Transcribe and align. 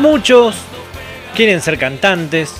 Muchos 0.00 0.54
quieren 1.36 1.60
ser 1.60 1.76
cantantes. 1.76 2.54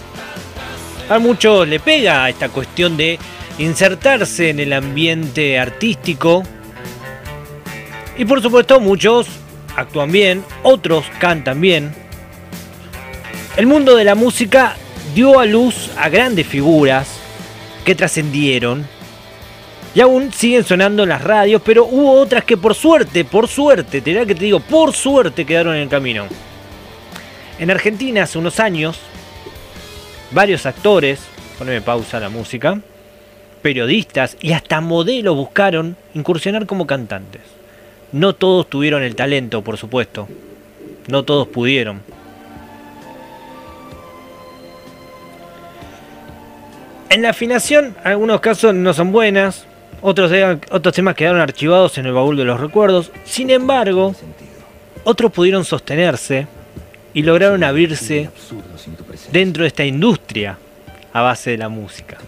A 1.09 1.19
muchos 1.19 1.67
le 1.67 1.81
pega 1.81 2.29
esta 2.29 2.51
cuestión 2.51 2.99
de 2.99 3.19
insertarse 3.57 4.51
en 4.51 4.61
el 4.61 4.75
ambiente 4.75 5.59
artístico. 5.59 6.43
Y 8.19 8.27
por 8.27 8.43
supuesto 8.43 8.79
muchos 8.79 9.27
actúan 9.75 10.13
bien, 10.13 10.45
otros 10.63 11.07
cantan 11.19 11.63
bien. 11.63 11.95
El 13.57 13.67
mundo 13.67 13.97
de 13.97 14.05
la 14.05 14.15
música 14.15 14.77
dio 15.15 15.41
a 15.41 15.47
luz 15.47 15.89
a 15.97 16.11
grandes 16.11 16.47
figuras 16.47 17.09
que 17.87 17.95
trascendieron 17.95 18.87
y 19.95 20.03
aún 20.03 20.31
siguen 20.31 20.63
sonando 20.63 21.05
en 21.05 21.09
las 21.09 21.25
radios, 21.25 21.63
pero 21.65 21.87
hubo 21.87 22.21
otras 22.21 22.45
que 22.45 22.59
por 22.59 22.75
suerte, 22.75 23.25
por 23.25 23.49
suerte, 23.49 24.03
te 24.03 24.11
dirá 24.11 24.27
que 24.27 24.35
te 24.35 24.45
digo, 24.45 24.61
por 24.61 24.93
suerte 24.93 25.47
quedaron 25.47 25.75
en 25.75 25.83
el 25.83 25.89
camino. 25.89 26.27
En 27.61 27.71
Argentina 27.71 28.23
hace 28.23 28.39
unos 28.39 28.59
años, 28.59 28.99
varios 30.31 30.65
actores, 30.65 31.21
poneme 31.59 31.83
pausa 31.83 32.19
la 32.19 32.31
música, 32.31 32.81
periodistas 33.61 34.39
y 34.41 34.53
hasta 34.53 34.81
modelos 34.81 35.37
buscaron 35.37 35.95
incursionar 36.15 36.65
como 36.65 36.87
cantantes. 36.87 37.43
No 38.13 38.35
todos 38.35 38.71
tuvieron 38.71 39.03
el 39.03 39.15
talento, 39.15 39.61
por 39.61 39.77
supuesto. 39.77 40.27
No 41.09 41.23
todos 41.25 41.49
pudieron. 41.49 42.01
En 47.11 47.21
la 47.21 47.29
afinación, 47.29 47.95
algunos 48.05 48.41
casos 48.41 48.75
no 48.75 48.95
son 48.95 49.13
buenas, 49.13 49.67
otros, 50.01 50.33
otros 50.71 50.95
temas 50.95 51.15
quedaron 51.15 51.43
archivados 51.43 51.99
en 51.99 52.07
el 52.07 52.15
baúl 52.15 52.39
de 52.39 52.45
los 52.45 52.59
recuerdos. 52.59 53.13
Sin 53.27 53.51
embargo, 53.51 54.15
otros 55.05 55.31
pudieron 55.31 55.67
sostenerse 55.67 56.47
y 57.15 57.23
lograron 57.23 57.65
abrirse 57.65 58.31
dentro 59.33 59.63
de 59.63 59.69
esta 59.69 59.85
industria 59.85 60.59
a 61.13 61.23
base 61.23 61.51
de 61.51 61.59
la 61.59 61.69
música. 61.69 62.19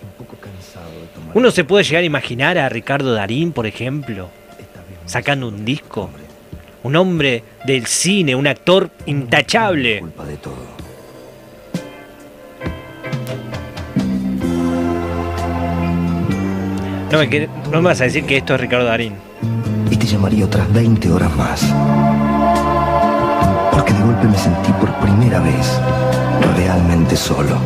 Uno 1.35 1.51
se 1.51 1.65
puede 1.65 1.85
llegar 1.85 2.03
a 2.03 2.07
imaginar 2.07 2.59
a 2.59 2.69
Ricardo 2.69 3.15
Darín, 3.15 3.53
por 3.53 3.67
ejemplo, 3.67 4.29
sacando 5.07 5.49
un 5.49 5.65
disco. 5.65 6.11
Un 6.83 6.97
hombre 6.97 7.45
del 7.65 7.87
cine, 7.87 8.35
un 8.35 8.47
actor 8.47 8.91
intachable. 9.07 10.03
No 17.13 17.19
me, 17.19 17.49
no 17.71 17.83
me 17.83 17.89
vas 17.89 18.01
a 18.01 18.05
decir 18.05 18.25
que 18.25 18.39
esto 18.39 18.55
es 18.55 18.61
Ricardo 18.61 18.87
Darín. 18.87 19.15
Y 19.91 19.97
te 19.97 20.07
llamaría 20.07 20.45
otras 20.45 20.73
20 20.73 21.11
horas 21.11 21.37
más. 21.37 21.73
Porque 23.73 23.93
de 23.93 24.03
golpe 24.03 24.29
me 24.29 24.39
sentí 24.39 24.71
por 24.75 24.93
primera 25.01 25.41
vez 25.41 25.81
realmente 26.57 27.17
solo. 27.17 27.59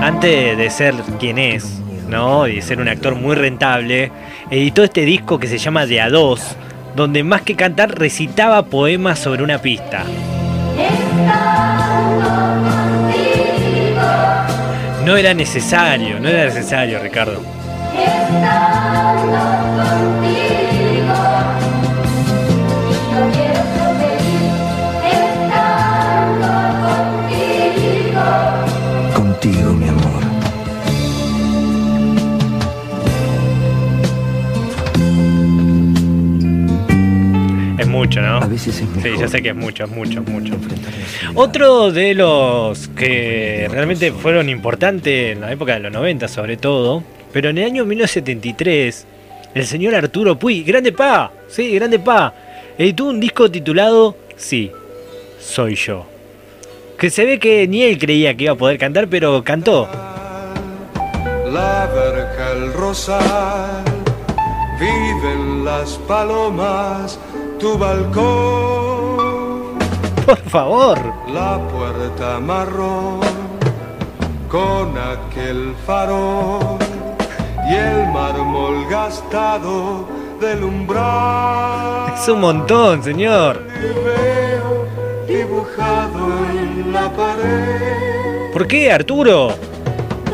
Antes 0.00 0.56
de 0.56 0.70
ser 0.70 0.94
quien 1.20 1.38
es, 1.38 1.80
¿no? 2.08 2.46
Y 2.46 2.56
de 2.56 2.62
ser 2.62 2.80
un 2.80 2.88
actor 2.88 3.14
muy 3.14 3.34
rentable, 3.34 4.10
editó 4.50 4.82
este 4.82 5.02
disco 5.02 5.38
que 5.38 5.46
se 5.46 5.58
llama 5.58 5.86
De 5.86 6.00
a 6.00 6.08
dos, 6.08 6.56
donde 6.96 7.22
más 7.22 7.42
que 7.42 7.56
cantar 7.56 7.98
recitaba 7.98 8.64
poemas 8.64 9.18
sobre 9.18 9.42
una 9.42 9.58
pista. 9.58 10.04
No 15.04 15.16
era 15.16 15.34
necesario, 15.34 16.20
no 16.20 16.28
era 16.28 16.44
necesario, 16.44 16.98
Ricardo. 17.00 17.40
Mucho, 38.12 38.20
¿no? 38.20 38.36
A 38.36 38.46
veces 38.46 38.80
es 38.80 38.88
mejor. 38.88 39.02
Sí, 39.02 39.18
ya 39.18 39.28
sé 39.28 39.42
que 39.42 39.48
es 39.50 39.54
mucho, 39.54 39.84
es 39.84 39.90
mucho, 39.90 40.22
mucho. 40.22 40.54
Otro 41.34 41.90
de 41.90 42.14
los 42.14 42.88
que 42.88 43.68
realmente 43.70 44.12
fueron 44.12 44.48
importantes 44.48 45.32
en 45.32 45.40
la 45.40 45.52
época 45.52 45.74
de 45.74 45.80
los 45.80 45.92
90 45.92 46.28
sobre 46.28 46.56
todo, 46.56 47.02
pero 47.32 47.48
en 47.48 47.58
el 47.58 47.64
año 47.64 47.84
1973, 47.84 49.06
el 49.54 49.66
señor 49.66 49.94
Arturo 49.94 50.38
Puy, 50.38 50.62
grande 50.62 50.92
pa, 50.92 51.32
sí, 51.48 51.74
grande 51.74 51.98
pa, 51.98 52.34
editó 52.76 53.06
un 53.06 53.20
disco 53.20 53.50
titulado 53.50 54.16
Sí, 54.36 54.70
soy 55.40 55.76
yo. 55.76 56.06
Que 56.98 57.10
se 57.10 57.24
ve 57.24 57.38
que 57.38 57.66
ni 57.68 57.82
él 57.82 57.98
creía 57.98 58.34
que 58.34 58.44
iba 58.44 58.52
a 58.52 58.56
poder 58.56 58.78
cantar, 58.78 59.08
pero 59.08 59.42
cantó. 59.44 59.88
La 61.50 61.88
verja, 61.94 62.52
el 62.52 62.72
rosal, 62.72 63.84
viven 64.80 65.64
las 65.64 65.92
palomas, 66.08 67.18
tu 67.62 67.78
balcón, 67.78 68.18
Por 70.26 70.38
favor. 70.50 70.98
la 71.32 71.58
puerta 71.68 72.40
marrón, 72.40 73.20
con 74.48 74.98
aquel 74.98 75.72
farol 75.86 76.78
y 77.70 77.74
el 77.74 78.08
mármol 78.12 78.84
gastado 78.90 80.08
del 80.40 80.64
umbral. 80.64 82.12
Es 82.14 82.28
un 82.28 82.40
montón, 82.40 83.00
señor. 83.04 83.62
Y 83.78 83.92
veo 84.06 84.86
dibujado 85.28 86.26
en 86.50 86.92
la 86.92 87.08
pared 87.12 88.52
¿Por 88.52 88.66
qué, 88.66 88.90
Arturo? 88.92 89.52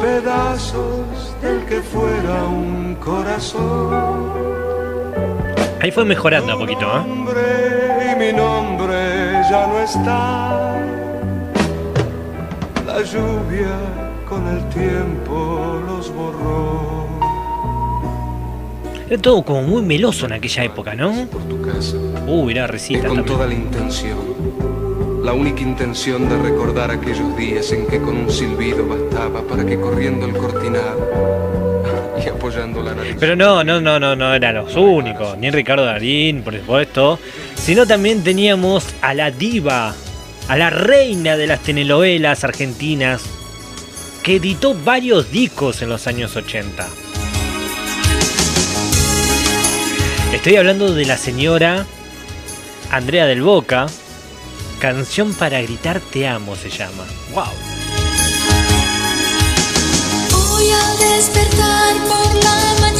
pedazos 0.00 1.34
del 1.42 1.64
que 1.66 1.82
fuera 1.82 2.44
un 2.44 2.96
corazón. 3.04 4.48
Ahí 5.80 5.90
fue 5.92 6.04
mejorando 6.04 6.54
un 6.54 6.60
poquito, 6.60 6.86
¿eh? 6.86 8.12
Y 8.12 8.18
mi 8.18 8.32
nombre 8.32 8.96
ya 9.48 9.66
no 9.66 9.78
está. 9.78 10.76
La 12.86 13.02
lluvia 13.02 13.76
con 14.28 14.46
el 14.48 14.68
tiempo 14.70 15.80
los 15.86 16.12
borró. 16.12 17.06
Era 19.08 19.22
todo 19.22 19.42
como 19.42 19.62
muy 19.62 19.82
meloso 19.82 20.26
en 20.26 20.32
aquella 20.34 20.64
época, 20.64 20.94
¿no? 20.94 21.12
por 21.32 21.40
tu 21.44 21.62
casa 21.62 21.96
Uh, 22.26 22.44
mirá, 22.44 22.66
recita 22.66 23.08
con 23.08 23.18
también. 23.18 23.36
toda 23.36 23.46
la 23.46 23.54
intención, 23.54 24.18
la 25.24 25.32
única 25.32 25.62
intención 25.62 26.28
de 26.28 26.36
recordar 26.36 26.90
aquellos 26.90 27.34
días 27.36 27.72
en 27.72 27.86
que 27.86 28.00
con 28.02 28.16
un 28.18 28.30
silbido 28.30 28.86
bastaba 28.86 29.40
para 29.42 29.64
que 29.64 29.80
corriendo 29.80 30.26
el 30.26 30.36
cortinado 30.36 31.08
apoyando 32.48 32.82
la 32.82 32.94
nariz. 32.94 33.16
Pero 33.18 33.36
no, 33.36 33.62
no, 33.62 33.80
no, 33.80 34.00
no, 34.00 34.16
no 34.16 34.34
eran 34.34 34.54
los 34.56 34.74
únicos, 34.76 35.36
ni 35.38 35.50
Ricardo 35.50 35.84
Darín, 35.84 36.42
por 36.42 36.56
supuesto, 36.56 37.18
sino 37.54 37.86
también 37.86 38.24
teníamos 38.24 38.86
a 39.02 39.14
la 39.14 39.30
diva, 39.30 39.94
a 40.48 40.56
la 40.56 40.70
reina 40.70 41.36
de 41.36 41.46
las 41.46 41.60
telenovelas 41.60 42.44
argentinas, 42.44 43.22
que 44.22 44.36
editó 44.36 44.74
varios 44.74 45.30
discos 45.30 45.82
en 45.82 45.88
los 45.88 46.06
años 46.06 46.36
80. 46.36 46.86
Estoy 50.32 50.56
hablando 50.56 50.94
de 50.94 51.06
la 51.06 51.16
señora 51.16 51.86
Andrea 52.90 53.26
del 53.26 53.42
Boca, 53.42 53.86
Canción 54.80 55.34
para 55.34 55.60
gritar 55.60 56.00
te 56.00 56.28
amo 56.28 56.54
se 56.54 56.70
llama. 56.70 57.04
¡Wow! 57.34 57.77
Hoy 60.58 60.70
al 60.72 60.98
despertar 60.98 61.94
por 62.08 62.34
la 62.34 62.74
mañana 62.80 62.97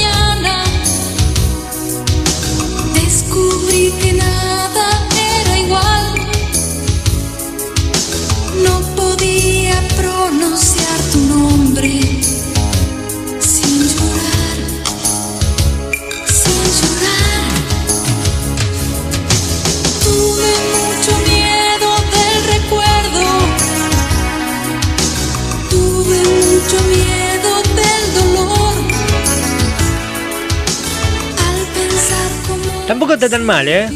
Tampoco 32.88 33.12
está 33.12 33.28
tan 33.28 33.44
mal, 33.44 33.68
¿eh? 33.68 33.86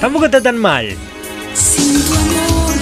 Tampoco 0.00 0.26
está 0.26 0.40
tan 0.40 0.56
mal. 0.56 0.96
sin 1.52 2.00
tu 2.04 2.14
amor. 2.14 2.74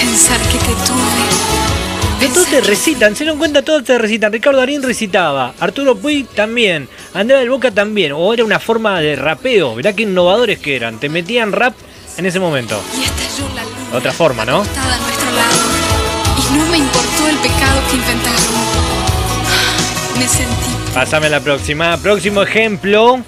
Pensar 0.00 0.40
que 0.40 0.58
te 0.58 0.74
tuve. 0.86 2.32
Todos 2.32 2.48
te 2.48 2.60
recitan, 2.62 3.14
se 3.14 3.26
dan 3.26 3.36
cuenta, 3.36 3.62
todos 3.62 3.84
te 3.84 3.98
recitan. 3.98 4.32
Ricardo 4.32 4.58
Darín 4.58 4.82
recitaba, 4.82 5.54
Arturo 5.60 5.96
Puig 5.96 6.26
también, 6.28 6.88
Andrea 7.12 7.38
del 7.38 7.50
Boca 7.50 7.70
también, 7.70 8.12
o 8.12 8.32
era 8.32 8.44
una 8.44 8.58
forma 8.58 8.98
de 9.00 9.14
rapeo. 9.14 9.74
Mirá 9.74 9.92
qué 9.92 10.04
innovadores 10.04 10.58
que 10.58 10.74
eran. 10.74 10.98
Te 10.98 11.10
metían 11.10 11.52
rap 11.52 11.74
en 12.16 12.24
ese 12.24 12.40
momento. 12.40 12.82
Y 12.98 13.04
estalló 13.04 13.54
la 13.54 13.62
luna. 13.62 13.96
Otra 13.96 14.12
forma, 14.12 14.44
¿no? 14.46 14.62
Estaba 14.62 14.94
a 14.94 14.98
nuestro 14.98 15.30
lado. 15.32 15.75
Pásame 20.96 21.28
la 21.28 21.40
próxima. 21.40 21.98
Próximo 21.98 22.42
ejemplo. 22.42 23.20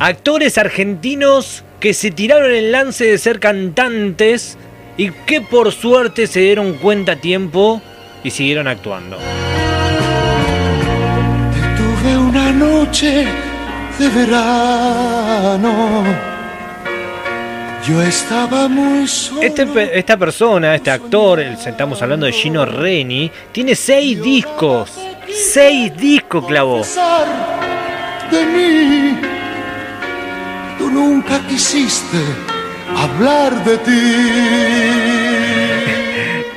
Actores 0.00 0.56
argentinos 0.56 1.62
que 1.78 1.92
se 1.92 2.10
tiraron 2.10 2.50
el 2.52 2.72
lance 2.72 3.04
de 3.04 3.18
ser 3.18 3.38
cantantes 3.38 4.56
y 4.96 5.10
que 5.10 5.42
por 5.42 5.72
suerte 5.72 6.26
se 6.26 6.40
dieron 6.40 6.72
cuenta 6.78 7.12
a 7.12 7.16
tiempo 7.16 7.82
y 8.24 8.30
siguieron 8.30 8.66
actuando. 8.66 9.18
Tuve 11.76 12.16
una 12.16 12.50
noche 12.50 13.26
de 13.98 14.08
verano. 14.08 16.04
Yo 17.86 18.00
estaba 18.02 18.68
muy 18.68 19.06
solo. 19.06 19.42
Este 19.42 19.66
esta 19.98 20.16
persona, 20.16 20.74
este 20.74 20.90
actor, 20.90 21.40
el- 21.40 21.52
estamos 21.52 22.00
hablando 22.00 22.24
de 22.24 22.32
Gino 22.32 22.64
Reni, 22.64 23.30
tiene 23.52 23.74
seis 23.74 24.22
discos. 24.22 24.92
Seis 25.32 25.96
discos 25.96 26.46
clavó. 26.46 26.78
pesar 26.78 27.26
de 28.30 28.46
mí. 28.46 29.18
Tú 30.78 30.90
nunca 30.90 31.40
quisiste 31.48 32.18
hablar 32.96 33.64
de 33.64 33.78
ti. 33.78 34.00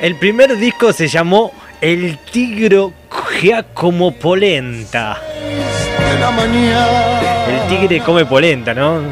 El 0.00 0.16
primer 0.16 0.56
disco 0.56 0.92
se 0.92 1.08
llamó 1.08 1.52
El 1.80 2.18
Tigro 2.18 2.92
Giacomo 3.40 4.12
Polenta. 4.12 5.18
De 5.38 6.20
la 6.20 6.30
mañana. 6.30 7.20
El 7.48 7.68
tigre 7.68 8.00
come 8.00 8.24
polenta, 8.24 8.74
¿no? 8.74 9.02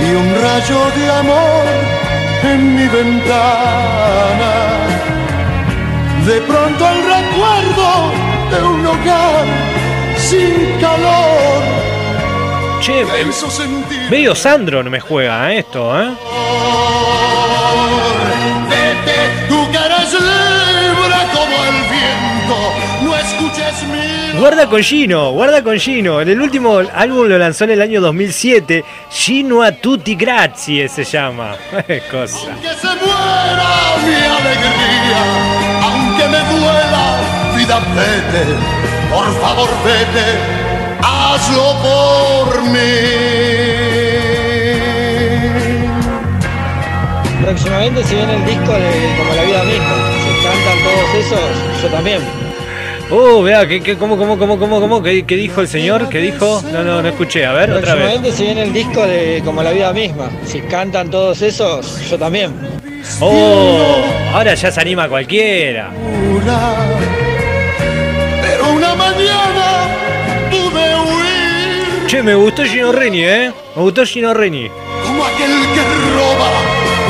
y 0.00 0.14
un 0.14 0.34
rayo 0.42 0.90
de 0.96 1.10
amor 1.10 1.64
en 2.42 2.76
mi 2.76 2.86
ventana. 2.88 4.52
De 6.28 6.42
pronto 6.42 6.86
el 6.86 6.98
recuerdo 7.04 8.12
de 8.50 8.62
un 8.62 8.86
hogar 8.86 9.46
sin 10.18 10.78
calor. 10.78 11.62
Che, 12.82 13.06
medio 14.10 14.34
Sandro 14.34 14.82
no 14.82 14.90
me 14.90 15.00
juega 15.00 15.50
¿eh? 15.50 15.60
esto, 15.60 15.98
¿eh? 15.98 16.10
Vete, 18.68 19.46
tú 19.48 19.70
que 19.72 19.78
eres 19.78 20.12
libre 20.12 21.18
como 21.32 21.64
el 21.64 21.78
viento. 21.88 22.56
No 23.04 23.16
escuches 23.16 23.82
mi 23.84 24.18
Guarda 24.38 24.68
con 24.68 24.82
Gino, 24.82 25.32
guarda 25.32 25.64
con 25.64 25.78
Gino. 25.78 26.20
En 26.20 26.28
el 26.28 26.42
último 26.42 26.82
álbum 26.94 27.26
lo 27.26 27.38
lanzó 27.38 27.64
en 27.64 27.70
el 27.70 27.80
año 27.80 28.02
2007. 28.02 28.84
Gino 29.10 29.62
a 29.62 29.72
tutti 29.72 30.14
grazie 30.14 30.88
se 30.88 31.04
llama. 31.04 31.56
Qué 31.86 32.02
cosa. 32.10 32.54
Que 32.60 32.68
se 32.68 32.86
muera 32.86 33.96
mi 34.04 34.14
alegría, 34.14 34.70
aunque 34.70 34.87
vida, 37.68 37.80
vete, 37.94 38.44
por 39.10 39.26
favor, 39.40 39.68
vete, 39.84 40.24
hazlo 41.02 41.74
por 41.82 42.62
mí. 42.62 42.78
Próximamente 47.42 48.04
se 48.04 48.14
viene 48.14 48.34
el 48.34 48.44
disco 48.44 48.72
de 48.72 49.14
Como 49.18 49.34
la 49.34 49.42
vida 49.42 49.64
misma. 49.64 49.96
Se 50.22 50.42
cantan 50.44 50.78
todos 50.84 51.14
esos, 51.26 51.82
yo 51.82 51.88
también. 51.88 52.20
Oh, 53.10 53.42
vea, 53.42 53.66
¿qué, 53.66 53.80
qué, 53.80 53.96
cómo, 53.96 54.18
cómo, 54.18 54.38
cómo, 54.38 54.58
cómo, 54.58 54.80
cómo? 54.80 55.02
¿Qué, 55.02 55.24
qué 55.24 55.36
dijo 55.36 55.62
el 55.62 55.68
señor? 55.68 56.10
¿Qué 56.10 56.18
dijo? 56.18 56.62
No, 56.70 56.84
no, 56.84 57.00
no 57.00 57.08
escuché. 57.08 57.46
A 57.46 57.52
ver, 57.52 57.70
otra 57.70 57.94
vez. 57.94 58.04
Próximamente 58.04 58.32
se 58.32 58.42
viene 58.42 58.62
el 58.64 58.72
disco 58.72 59.06
de 59.06 59.40
Como 59.44 59.62
la 59.62 59.70
vida 59.70 59.92
misma. 59.94 60.28
Si 60.44 60.60
cantan 60.60 61.10
todos 61.10 61.40
esos, 61.40 62.06
yo 62.10 62.18
también. 62.18 62.52
Oh, 63.20 64.04
ahora 64.34 64.54
ya 64.54 64.70
se 64.70 64.80
anima 64.80 65.08
cualquiera. 65.08 65.90
Che, 72.08 72.22
me 72.22 72.34
gustó 72.34 72.64
Gino 72.64 72.90
Reni, 72.90 73.22
¿eh? 73.22 73.52
Me 73.76 73.82
gustó 73.82 74.04
Gino 74.06 74.32
Reni. 74.32 74.70
como 75.04 75.24
aquel 75.26 75.50
que 75.74 75.82
roba 76.16 76.50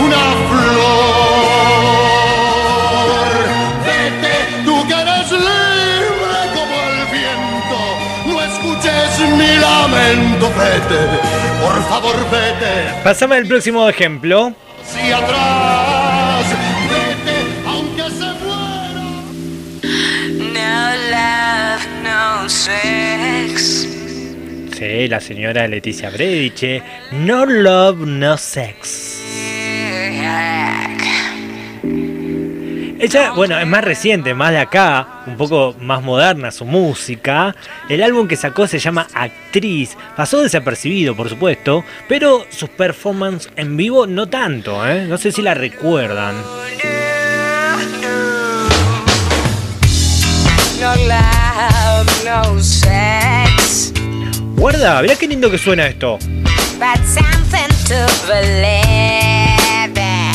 una 0.05 0.25
flor. 0.49 0.99
Vete, 3.87 4.35
tú 4.65 4.75
que 4.89 4.95
eres 4.95 5.31
libre 5.31 6.41
como 6.57 6.75
el 6.91 6.99
viento, 7.15 7.81
no 8.27 8.35
escuches 8.43 9.13
mi 9.39 9.53
lamento, 9.61 10.47
vete, 10.59 11.01
por 11.63 11.79
favor, 11.89 12.17
vete. 12.31 12.73
Pasame 13.05 13.37
el 13.39 13.47
próximo 13.47 13.89
ejemplo. 13.89 14.53
Si 14.85 15.13
atrás, 15.13 15.58
La 24.81 25.19
señora 25.19 25.67
Leticia 25.67 26.09
Brediche. 26.09 26.81
No 27.11 27.45
love, 27.45 28.07
no 28.07 28.37
sex. 28.37 29.21
Ella, 33.01 33.33
bueno, 33.33 33.59
es 33.59 33.67
más 33.67 33.83
reciente, 33.83 34.35
más 34.35 34.53
de 34.53 34.59
acá, 34.59 35.23
un 35.27 35.37
poco 35.37 35.75
más 35.81 36.01
moderna 36.03 36.53
su 36.53 36.65
música. 36.65 37.57
El 37.89 38.05
álbum 38.05 38.29
que 38.29 38.37
sacó 38.37 38.69
se 38.69 38.79
llama 38.79 39.09
Actriz. 39.15 39.97
Pasó 40.17 40.43
desapercibido, 40.43 41.17
por 41.17 41.29
supuesto, 41.29 41.85
pero 42.09 42.47
sus 42.49 42.69
performances 42.69 43.51
en 43.57 43.77
vivo 43.77 44.07
no 44.07 44.29
tanto, 44.29 44.89
¿eh? 44.89 45.07
No 45.09 45.19
sé 45.19 45.33
si 45.33 45.43
la 45.43 45.55
recuerdan. 45.55 46.37
No 50.81 50.95
love, 50.95 52.25
no 52.25 52.61
sex. 52.61 53.93
Guarda, 54.59 55.01
mirá 55.03 55.15
qué 55.15 55.29
lindo 55.29 55.49
que 55.49 55.57
suena 55.57 55.87
esto. 55.87 56.19
But 56.81 56.99
something 57.07 57.69
to 57.87 58.07
believe 58.27 59.97
in. 59.97 60.35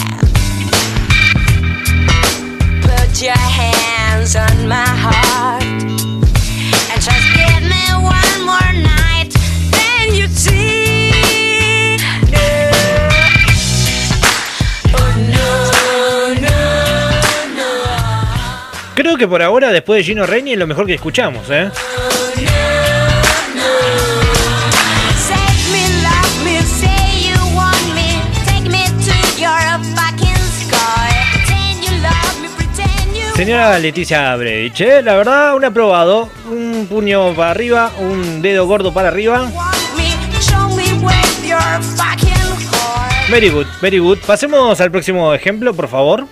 Put 2.81 3.21
your 3.21 3.35
hands 3.35 4.37
on 4.37 4.65
my 4.65 4.85
heart. 4.85 5.63
And 5.63 7.01
just 7.01 7.33
give 7.35 7.63
me 7.63 7.83
one 8.01 8.45
more 8.45 8.73
night. 8.73 9.33
Then 9.71 10.15
you 10.15 10.27
see. 10.29 11.97
No. 12.31 12.39
Oh, 14.95 15.15
no, 15.17 16.33
no, 16.39 16.57
no. 17.57 17.69
Creo 18.95 19.17
que 19.17 19.27
por 19.27 19.41
ahora, 19.41 19.73
después 19.73 19.99
de 19.99 20.03
Gino 20.05 20.25
Reni, 20.25 20.53
es 20.53 20.59
lo 20.59 20.65
mejor 20.65 20.85
que 20.85 20.93
escuchamos, 20.93 21.49
¿eh? 21.49 21.69
Señora 33.35 33.79
Leticia 33.79 34.35
Bredich, 34.35 34.81
¿eh? 34.81 35.01
la 35.01 35.15
verdad, 35.15 35.55
un 35.55 35.65
aprobado. 35.65 36.29
Un 36.49 36.85
puño 36.87 37.33
para 37.33 37.51
arriba, 37.51 37.91
un 37.99 38.41
dedo 38.41 38.67
gordo 38.67 38.93
para 38.93 39.07
arriba. 39.07 39.49
Very 43.29 43.49
good, 43.49 43.65
very 43.81 43.97
good. 43.97 44.19
Pasemos 44.25 44.79
al 44.79 44.91
próximo 44.91 45.33
ejemplo, 45.33 45.73
por 45.73 45.87
favor. 45.87 46.27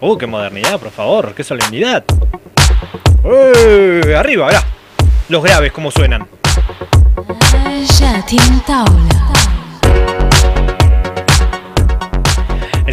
Uh, 0.00 0.18
qué 0.18 0.26
modernidad, 0.26 0.78
por 0.78 0.90
favor, 0.90 1.34
qué 1.34 1.42
solemnidad. 1.42 2.04
¡Eh! 3.24 4.14
Arriba, 4.16 4.46
mirá. 4.46 4.62
Los 5.28 5.42
graves, 5.42 5.72
cómo 5.72 5.90
suenan. 5.90 6.28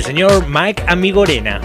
señor 0.03 0.47
Mike 0.47 0.83
Amigorena. 0.87 1.61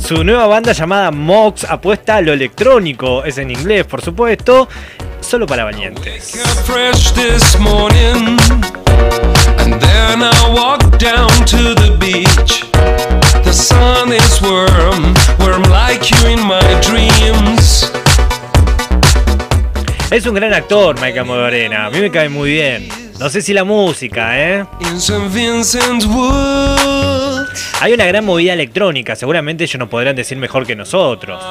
Su 0.00 0.24
nueva 0.24 0.46
banda 0.46 0.72
llamada 0.72 1.10
Mox 1.10 1.64
apuesta 1.64 2.16
a 2.16 2.20
lo 2.22 2.32
electrónico, 2.32 3.24
es 3.24 3.38
en 3.38 3.50
inglés 3.50 3.84
por 3.84 4.00
supuesto, 4.00 4.68
solo 5.20 5.46
para 5.46 5.64
valientes. 5.64 6.32
Then 9.64 10.22
I 10.22 10.52
walk 10.54 10.98
down 10.98 11.30
to 11.46 11.74
the 11.74 11.96
beach. 11.98 12.64
The 13.44 13.52
sun 13.52 14.12
is 14.12 14.42
worth 14.42 14.73
Es 20.14 20.24
un 20.26 20.34
gran 20.36 20.54
actor 20.54 20.94
Mike 21.00 21.18
Amigorena, 21.18 21.86
a 21.86 21.90
mí 21.90 21.98
me 21.98 22.08
cae 22.08 22.28
muy 22.28 22.52
bien. 22.52 22.88
No 23.18 23.28
sé 23.28 23.42
si 23.42 23.52
la 23.52 23.64
música, 23.64 24.40
¿eh? 24.40 24.64
Hay 27.80 27.92
una 27.92 28.06
gran 28.06 28.24
movida 28.24 28.52
electrónica, 28.52 29.16
seguramente 29.16 29.64
ellos 29.64 29.76
nos 29.76 29.88
podrán 29.88 30.14
decir 30.14 30.38
mejor 30.38 30.64
que 30.68 30.76
nosotros. 30.76 31.42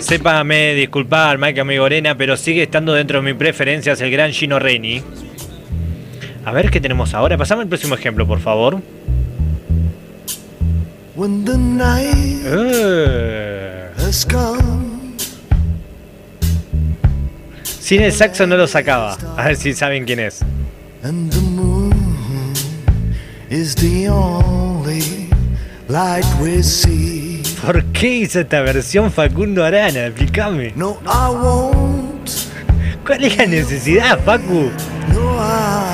Sépame 0.00 0.74
disculpar, 0.74 1.38
Mike 1.38 1.62
Amigorena, 1.62 2.14
pero 2.18 2.36
sigue 2.36 2.64
estando 2.64 2.92
dentro 2.92 3.22
de 3.22 3.24
mis 3.24 3.36
preferencias 3.36 4.02
el 4.02 4.10
gran 4.10 4.32
Gino 4.32 4.58
Reni. 4.58 5.02
A 6.50 6.52
ver 6.52 6.68
qué 6.68 6.80
tenemos 6.80 7.14
ahora. 7.14 7.36
Pasame 7.38 7.62
el 7.62 7.68
próximo 7.68 7.94
ejemplo, 7.94 8.26
por 8.26 8.40
favor. 8.40 8.80
When 11.14 11.44
the 11.44 11.56
night 11.56 12.42
Eh. 12.44 13.90
has 13.98 14.24
come 14.26 15.14
Sin 17.62 18.02
el 18.02 18.12
saxo 18.12 18.48
no 18.48 18.56
lo 18.56 18.66
sacaba. 18.66 19.16
A 19.36 19.44
ver 19.46 19.56
si 19.56 19.74
saben 19.74 20.04
quién 20.04 20.18
es. 20.18 20.40
and 21.04 21.30
the 21.32 21.40
moon 21.40 21.92
is 23.48 23.76
the 23.76 24.08
only 24.08 25.28
light 25.88 26.24
we 26.40 26.64
see. 26.64 27.42
¿Por 27.64 27.84
qué 27.92 28.08
hizo 28.22 28.40
esta 28.40 28.60
versión 28.62 29.12
Facundo 29.12 29.64
Arana? 29.64 30.06
Explícame. 30.06 30.72
No, 30.74 30.98
I 31.06 31.30
won't. 31.32 32.28
¿Cuál 33.06 33.22
es 33.24 33.36
la 33.38 33.46
necesidad, 33.46 34.18
Facu? 34.24 34.70
No, 35.14 35.36
I 35.38 35.89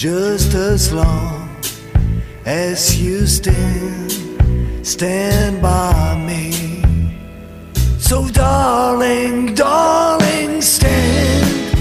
Just 0.00 0.54
as 0.54 0.94
long 0.94 1.46
as 2.46 2.98
you 2.98 3.26
stand, 3.26 4.10
stand 4.80 5.60
by 5.60 6.16
me. 6.26 6.80
So, 7.98 8.26
darling, 8.30 9.54
darling, 9.54 10.62
stand 10.62 11.74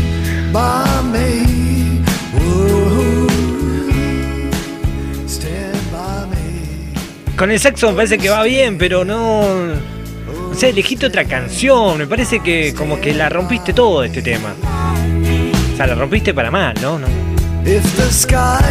by 0.52 1.02
me. 1.14 2.04
Con 7.38 7.52
el 7.52 7.60
saxo 7.62 7.92
me 7.92 7.96
parece 7.96 8.18
que 8.18 8.28
va 8.28 8.44
bien, 8.44 8.78
pero 8.78 9.06
no. 9.06 9.44
O 10.52 10.56
sea, 10.56 10.68
elegiste 10.68 11.06
otra 11.06 11.24
canción. 11.24 11.98
Me 11.98 12.06
parece 12.06 12.42
que 12.42 12.74
como 12.74 13.00
que 13.00 13.14
la 13.14 13.30
rompiste 13.30 13.72
todo 13.72 14.04
este 14.04 14.22
tema. 14.22 14.54
O 15.74 15.78
sea, 15.78 15.88
la 15.88 15.96
rompiste 15.96 16.34
para 16.34 16.52
mal, 16.52 16.76
no. 16.82 17.00
If 17.66 17.84
the 17.98 18.10
sky 18.12 18.62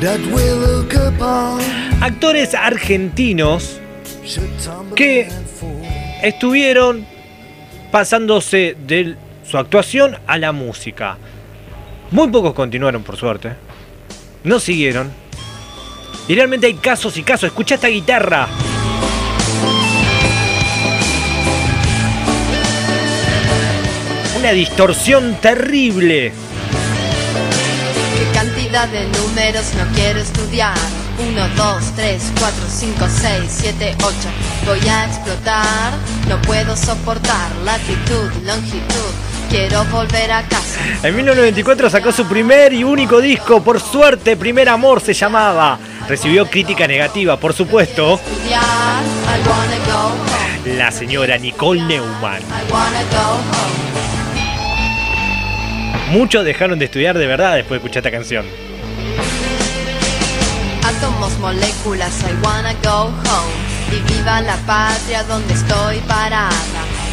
that 0.00 0.18
we 0.32 0.42
look 0.52 0.94
upon 0.94 1.60
Actores 2.00 2.54
argentinos 2.54 3.78
fall. 4.24 5.82
estuvieron 6.22 7.06
pasándose 7.90 8.76
de 8.86 9.16
su 9.48 9.58
actuación 9.58 10.16
a 10.26 10.38
la 10.38 10.52
música. 10.52 11.18
Muy 12.10 12.28
pocos 12.28 12.54
continuaron, 12.54 13.02
por 13.02 13.16
suerte. 13.16 13.52
No 14.44 14.58
siguieron. 14.58 15.12
Y 16.28 16.34
realmente 16.34 16.66
hay 16.66 16.74
casos 16.74 17.16
y 17.18 17.22
casos. 17.22 17.48
Escucha 17.48 17.74
esta 17.74 17.88
guitarra. 17.88 18.48
Una 24.38 24.52
distorsión 24.52 25.36
terrible. 25.40 26.32
¿Qué 28.72 28.78
cantidad 28.78 29.00
de 29.00 29.18
números 29.18 29.74
no 29.74 29.84
quiero 29.94 30.18
estudiar? 30.18 30.74
1, 31.18 31.48
2, 31.56 31.92
3, 31.94 32.32
4, 32.40 32.64
5, 32.66 33.06
6, 33.06 33.42
7, 33.46 33.96
8 34.02 34.14
Voy 34.64 34.88
a 34.88 35.04
explotar, 35.04 35.92
no 36.26 36.40
puedo 36.40 36.74
soportar 36.74 37.54
Latitud, 37.66 38.32
longitud, 38.46 39.12
quiero 39.50 39.84
volver 39.84 40.32
a 40.32 40.42
casa 40.44 40.80
En 41.02 41.14
1994 41.14 41.90
sacó 41.90 42.12
su 42.12 42.24
primer 42.24 42.72
y 42.72 42.82
único 42.82 43.20
disco. 43.20 43.62
Por 43.62 43.78
suerte, 43.78 44.38
Primer 44.38 44.70
Amor 44.70 45.02
se 45.02 45.12
llamaba. 45.12 45.78
Recibió 46.08 46.46
crítica 46.46 46.86
negativa, 46.86 47.36
por 47.36 47.52
supuesto. 47.52 48.18
La 50.78 50.90
señora 50.90 51.36
Nicole 51.36 51.82
Neumann. 51.82 52.40
Muchos 56.12 56.44
dejaron 56.44 56.78
de 56.78 56.84
estudiar 56.84 57.16
de 57.16 57.26
verdad 57.26 57.54
después 57.54 57.80
de 57.80 57.86
escuchar 57.86 58.06
esta 58.06 58.10
canción. 58.10 58.44
Átomos, 60.84 61.38
moléculas, 61.38 62.12
I 62.20 62.34
wanna 62.44 62.74
go 62.82 63.04
home 63.06 63.52
Y 63.90 64.12
viva 64.12 64.42
la 64.42 64.56
patria 64.66 65.24
donde 65.24 65.54
estoy 65.54 66.00
parada 66.00 66.50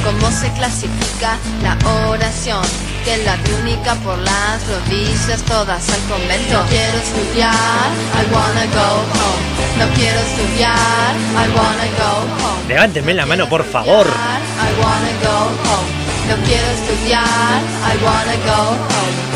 ¿Cómo 0.04 0.30
se 0.32 0.52
clasifica 0.52 1.38
la 1.64 1.78
oración? 2.10 2.62
Que 3.06 3.24
la 3.24 3.38
túnica 3.38 3.96
por 4.04 4.18
las 4.18 4.68
rodillas 4.68 5.42
todas 5.44 5.88
al 5.90 6.02
convento 6.02 6.62
No 6.62 6.68
quiero 6.68 6.98
estudiar, 6.98 7.56
I 7.56 8.34
wanna 8.34 8.66
go 8.66 8.90
home 9.16 9.80
No 9.80 9.88
quiero 9.96 10.20
estudiar, 10.20 11.16
I 11.36 11.48
wanna 11.56 11.86
go 11.98 12.44
home 12.44 12.68
Levántenme 12.68 13.14
la 13.14 13.26
mano, 13.26 13.48
por 13.48 13.64
favor. 13.64 14.08
I 14.08 14.82
wanna 14.82 15.12
go 15.24 15.70
home 15.70 15.99
No 16.30 16.36
quiero 16.46 16.68
estudiar, 16.78 17.62
I 17.92 18.04
wanna 18.04 18.36
go 18.46 18.62
home 18.72 19.30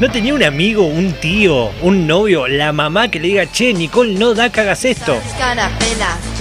¿No 0.00 0.10
tenía 0.10 0.34
un 0.34 0.42
amigo, 0.42 0.84
un 0.84 1.12
tío, 1.14 1.70
un 1.80 2.06
novio, 2.06 2.46
la 2.48 2.70
mamá 2.72 3.08
que 3.08 3.18
le 3.18 3.28
diga, 3.28 3.46
che, 3.50 3.72
Nicole, 3.72 4.12
no 4.18 4.34
da 4.34 4.50
que 4.50 4.60
hagas 4.60 4.84
esto? 4.84 5.16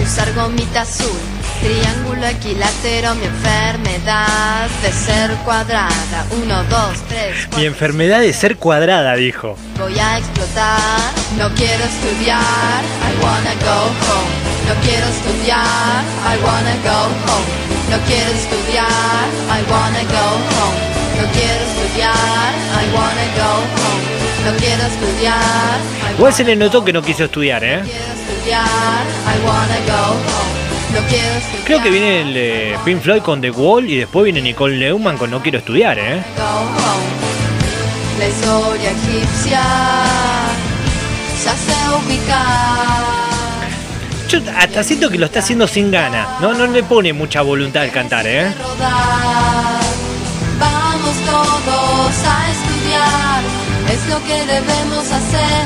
Usar 0.04 0.34
gomita 0.34 0.82
azul, 0.82 1.18
triángulo 1.62 2.28
equilátero, 2.28 3.16
mi 3.16 3.26
enfermedad 3.26 4.68
de 4.84 4.92
ser 4.92 5.32
cuadrada. 5.46 6.26
Uno, 6.44 6.64
dos, 6.66 7.02
tres, 7.08 7.36
Mi 7.38 7.46
cuatro. 7.48 7.64
enfermedad 7.66 8.20
de 8.20 8.34
ser 8.34 8.58
cuadrada, 8.58 9.16
dijo. 9.16 9.56
Voy 9.80 9.98
a 9.98 10.18
explotar, 10.18 11.12
no 11.38 11.48
quiero 11.56 11.84
estudiar, 11.86 12.42
I 12.42 13.24
wanna 13.24 13.54
go 13.64 13.80
home. 14.06 14.36
No 14.68 14.74
quiero 14.82 15.06
estudiar, 15.08 16.04
I 16.28 16.44
wanna 16.44 16.76
go 16.84 17.32
home. 17.32 17.65
No 17.90 17.98
quiero 18.08 18.32
estudiar, 18.32 19.26
I 19.50 19.62
wanna 19.72 20.04
go 20.10 20.26
home. 20.58 20.80
No 21.18 21.26
quiero 21.32 21.62
estudiar, 21.70 22.52
I 22.82 22.86
wanna 22.96 23.26
go 23.38 23.52
home. 23.80 24.06
No 24.46 24.52
quiero 24.58 24.84
estudiar, 24.84 25.80
I 26.12 26.14
Igual 26.18 26.34
se 26.34 26.44
le 26.44 26.56
notó 26.56 26.84
que 26.84 26.94
no 26.94 27.02
quiso 27.02 27.26
estudiar, 27.26 27.64
¿eh? 27.64 27.82
quiero 27.84 28.14
estudiar, 28.14 29.04
I 29.34 29.38
wanna 29.46 29.80
go 29.86 30.14
home. 30.14 30.56
No 30.94 31.08
quiero 31.08 31.36
estudiar. 31.36 31.66
Creo 31.66 31.84
que 31.84 31.90
viene 31.90 32.22
el 32.22 32.34
de 32.34 32.78
Pink 32.86 33.02
Floyd 33.02 33.22
con 33.22 33.42
The 33.42 33.52
Wall 33.52 33.90
y 33.90 33.98
después 33.98 34.24
viene 34.24 34.42
Nicole 34.42 34.78
Neumann 34.78 35.18
con 35.18 35.30
No 35.32 35.42
quiero 35.42 35.60
estudiar, 35.60 35.98
¿eh? 36.00 36.24
Go 36.38 36.44
home. 36.44 37.26
La 38.20 38.28
historia 38.28 38.92
egipcia 38.92 39.62
ya 41.44 41.54
se 41.56 41.96
ubica. 41.96 43.05
Yo 44.28 44.40
hasta 44.58 44.84
siento 44.84 45.10
que 45.10 45.18
lo 45.18 45.26
está 45.28 45.40
haciendo 45.40 45.68
sin 45.68 45.92
gana. 45.92 46.28
No, 46.42 46.54
no 46.54 46.66
le 46.68 46.84
pone 46.84 47.14
mucha 47.14 47.42
voluntad 47.42 47.84
al 47.84 47.92
cantar, 47.92 48.26
¿eh? 48.28 48.52
Vamos 50.60 51.16
todos 51.26 52.16
a 52.26 52.50
estudiar, 52.52 53.44
es 53.92 54.08
lo 54.10 54.24
que 54.24 54.46
debemos 54.46 55.12
hacer. 55.12 55.66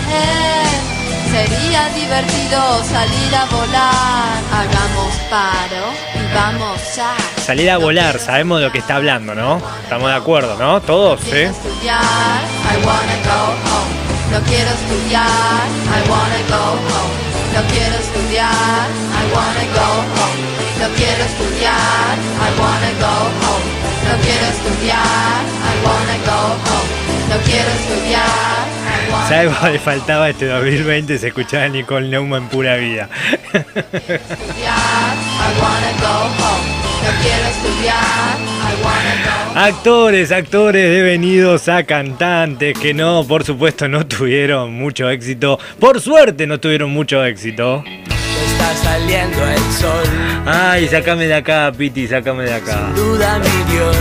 Sería 1.31 1.89
divertido 1.93 2.83
salir 2.83 3.35
a 3.35 3.45
volar. 3.45 4.39
Hagamos 4.51 5.13
paro 5.29 5.93
y 6.15 6.33
vamos 6.33 6.81
ya. 6.95 7.15
Salir 7.45 7.69
a 7.69 7.77
volar, 7.77 8.19
sabemos 8.19 8.59
de 8.59 8.65
lo 8.65 8.71
que 8.71 8.79
está 8.79 8.95
hablando, 8.95 9.35
¿no? 9.35 9.61
Estamos 9.83 10.09
de 10.09 10.15
acuerdo, 10.15 10.57
¿no? 10.57 10.81
Todos, 10.81 11.21
¿sí? 11.21 11.29
Quiero 11.29 11.51
estudiar, 11.51 11.99
I 11.99 12.77
wanna 12.85 13.17
go 13.23 13.39
home. 13.69 13.93
No 14.31 14.39
quiero 14.47 14.69
estudiar, 14.69 15.23
I 15.25 16.09
wanna 16.09 16.41
go 16.49 16.71
home. 16.73 17.28
No 17.53 17.61
quiero 17.67 17.95
estudiar, 17.97 18.87
I 19.19 19.23
wanna 19.33 19.65
go 19.73 19.87
home. 20.15 20.41
No 20.79 20.87
quiero 20.95 21.23
estudiar, 21.23 22.15
I 22.17 22.49
wanna 22.61 22.91
go 22.99 23.13
home. 23.41 23.67
No 24.07 24.13
quiero 24.23 24.45
estudiar, 24.55 25.41
I 25.69 25.73
wanna 25.85 26.17
go 26.25 26.39
home. 26.65 26.89
No 27.29 27.37
quiero 27.45 27.69
estudiar, 27.69 28.63
I 28.85 29.11
wanna 29.11 29.27
¿Sabes 29.29 29.53
algo 29.57 29.67
le 29.73 29.79
faltaba 29.79 30.29
este 30.29 30.45
2020? 30.47 31.17
Se 31.17 31.27
escuchaba 31.27 31.63
a 31.63 31.69
Nicole 31.69 32.07
Neumann 32.07 32.43
en 32.43 32.49
pura 32.49 32.75
vida. 32.75 33.09
estudiar, 33.53 35.15
I 35.45 35.49
wanna 35.61 35.91
go 35.99 36.15
home. 36.39 36.65
No 37.05 37.11
quiero 37.21 37.45
estudiar, 37.47 38.37
Actores, 39.55 40.31
actores 40.31 40.89
devenidos 40.89 41.67
a 41.67 41.83
cantantes 41.83 42.77
que 42.77 42.93
no, 42.93 43.25
por 43.27 43.43
supuesto, 43.43 43.87
no 43.87 44.05
tuvieron 44.05 44.73
mucho 44.73 45.09
éxito. 45.09 45.59
Por 45.79 45.99
suerte 45.99 46.47
no 46.47 46.59
tuvieron 46.59 46.91
mucho 46.91 47.23
éxito. 47.25 47.83
Está 47.85 48.75
saliendo 48.75 49.43
el 49.47 49.59
sol, 49.73 50.05
Ay, 50.45 50.87
sácame 50.87 51.27
de 51.27 51.35
acá, 51.35 51.71
Piti, 51.75 52.07
sácame 52.07 52.43
de 52.43 52.53
acá. 52.53 52.89
duda 52.95 53.39
mi 53.39 53.73
Dios, 53.73 53.95